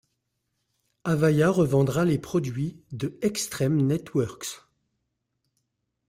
Avaya 1.03 1.51
revendra 1.51 2.05
les 2.05 2.17
produits 2.17 2.75
de 2.91 3.19
Extreme 3.21 3.85
Networks. 3.85 4.65